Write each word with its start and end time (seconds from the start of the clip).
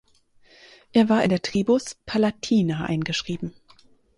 Er 0.93 1.09
war 1.09 1.23
in 1.23 1.29
der 1.29 1.43
Tribus 1.43 1.93
"Palatina" 2.07 2.85
eingeschrieben. 2.87 3.53